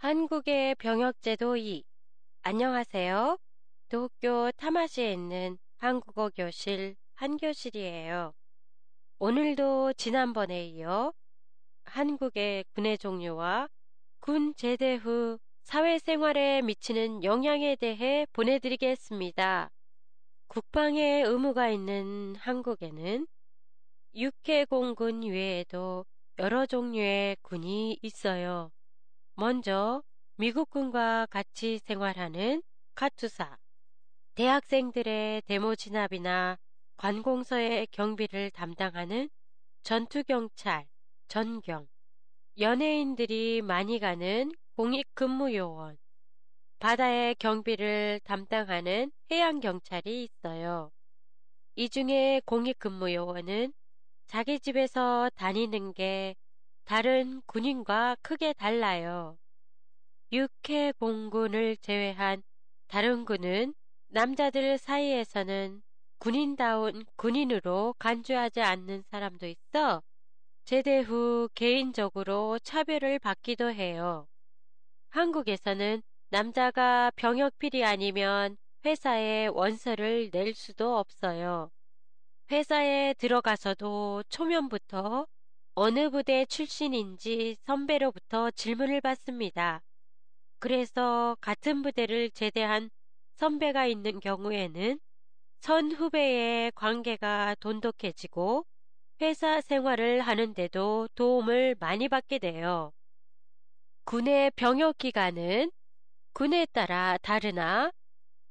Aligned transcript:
한국의 0.00 0.76
병역제도 0.76 1.58
2. 1.58 1.84
안녕하세요. 2.40 3.36
도쿄 3.90 4.50
타마시에 4.56 5.12
있는 5.12 5.58
한국어 5.76 6.30
교실 6.30 6.96
한교실이에요. 7.16 8.32
오늘도 9.18 9.92
지난번에 9.98 10.68
이어 10.68 11.12
한국의 11.84 12.64
군의 12.72 12.96
종류와 12.96 13.68
군 14.20 14.54
제대 14.56 14.94
후 14.94 15.38
사회생활에 15.64 16.62
미치는 16.62 17.22
영향에 17.22 17.76
대해 17.76 18.26
보내드리겠습니다. 18.32 19.68
국방의 20.46 21.24
의무가 21.24 21.68
있는 21.68 22.36
한국에는 22.36 23.26
육해공군 24.14 25.24
외에도 25.24 26.06
여러 26.38 26.64
종류의 26.64 27.36
군이 27.42 27.98
있어요. 28.00 28.70
먼저 29.40 30.02
미국군과 30.36 31.24
같이 31.30 31.78
생활하는 31.78 32.62
카투사, 32.94 33.56
대학생들의 34.34 35.44
데모 35.46 35.76
진압이나 35.76 36.58
관공서의 36.98 37.86
경비를 37.86 38.50
담당하는 38.50 39.30
전투경찰, 39.82 40.86
전경, 41.28 41.88
연예인들이 42.58 43.62
많이 43.62 43.98
가는 43.98 44.52
공익근무요원, 44.76 45.96
바다의 46.78 47.36
경비를 47.36 48.20
담당하는 48.24 49.10
해양경찰이 49.30 50.22
있어요. 50.22 50.90
이 51.76 51.88
중에 51.88 52.42
공익근무요원은 52.44 53.72
자기 54.26 54.60
집에서 54.60 55.30
다니는 55.34 55.94
게 55.94 56.34
다른 56.84 57.40
군인과 57.46 58.16
크게 58.22 58.52
달라요. 58.52 59.38
육해 60.32 60.92
공군을 60.98 61.76
제외한 61.78 62.42
다른 62.88 63.24
군은 63.24 63.74
남자들 64.08 64.78
사이에서는 64.78 65.82
군인다운 66.18 67.04
군인으로 67.16 67.94
간주하지 67.98 68.60
않는 68.60 69.02
사람도 69.10 69.46
있어 69.46 70.02
제대 70.64 71.00
후 71.00 71.48
개인적으로 71.54 72.58
차별을 72.60 73.18
받기도 73.18 73.72
해요. 73.72 74.28
한국에서는 75.10 76.02
남자가 76.28 77.10
병역필이 77.16 77.84
아니면 77.84 78.56
회사에 78.84 79.48
원서를 79.48 80.30
낼 80.30 80.54
수도 80.54 80.96
없어요. 80.96 81.70
회사에 82.50 83.14
들어가서도 83.14 84.24
초면부터 84.28 85.26
어느 85.74 86.10
부대 86.10 86.44
출신인지 86.46 87.56
선배로부터 87.64 88.50
질문을 88.50 89.00
받습니다. 89.00 89.82
그래서 90.58 91.36
같은 91.40 91.82
부대를 91.82 92.30
제대한 92.30 92.90
선배가 93.36 93.86
있는 93.86 94.20
경우에는 94.20 94.98
선 95.60 95.92
후배의 95.92 96.72
관계가 96.74 97.54
돈독해지고 97.60 98.66
회사 99.22 99.60
생활을 99.60 100.22
하는데도 100.22 101.08
도움을 101.14 101.76
많이 101.78 102.08
받게 102.08 102.38
돼요. 102.38 102.92
군의 104.04 104.50
병역 104.56 104.98
기간은 104.98 105.70
군에 106.32 106.66
따라 106.66 107.16
다르나 107.22 107.92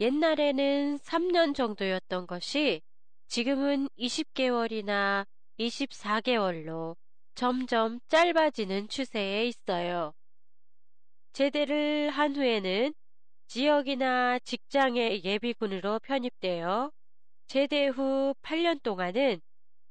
옛날에는 0.00 0.98
3년 0.98 1.54
정도였던 1.54 2.26
것이 2.26 2.80
지금은 3.28 3.88
20개월이나 3.98 5.26
24개월로 5.58 6.96
점점 7.34 7.98
짧아지는 8.08 8.88
추세에 8.88 9.46
있어요. 9.46 10.12
제대를 11.32 12.10
한 12.10 12.36
후에는 12.36 12.92
지역이나 13.46 14.38
직장의 14.40 15.24
예비군으로 15.24 15.98
편입되어 16.00 16.92
제대 17.46 17.86
후 17.88 18.34
8년 18.42 18.82
동안은 18.82 19.40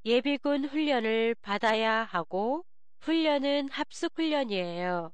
예비군 0.05 0.65
훈련을 0.65 1.35
받아야 1.41 2.03
하고 2.03 2.63
훈련은 3.01 3.69
합숙 3.69 4.13
훈련이에요. 4.15 5.11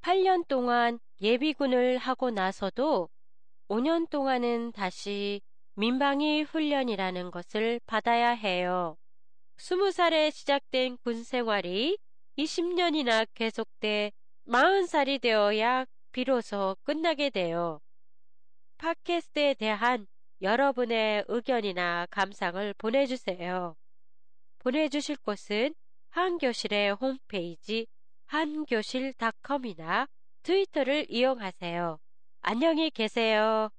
8년 0.00 0.46
동안 0.48 0.98
예비군을 1.20 1.98
하고 1.98 2.30
나서도 2.30 3.08
5년 3.68 4.08
동안은 4.10 4.72
다시 4.72 5.40
민방위 5.74 6.42
훈련이라는 6.42 7.30
것을 7.30 7.80
받아야 7.86 8.30
해요. 8.30 8.96
20살에 9.62 10.32
시작된 10.32 10.96
군 11.04 11.22
생활이 11.22 11.96
20년이나 12.36 13.28
계속돼 13.32 14.10
40살이 14.48 15.20
되어야 15.20 15.84
비로소 16.10 16.76
끝나게 16.82 17.30
돼요. 17.30 17.80
팟캐스트에 18.78 19.54
대한 19.54 20.08
여러분의 20.40 21.24
의견이나 21.28 22.06
감상을 22.10 22.74
보내주세요. 22.76 23.76
보내주실 24.58 25.18
곳은 25.18 25.74
한교실의 26.10 26.94
홈페이지 26.94 27.86
한교실닷컴이나 28.26 30.08
트위터를 30.42 31.06
이용하세요. 31.08 32.00
안녕히 32.40 32.90
계세요. 32.90 33.70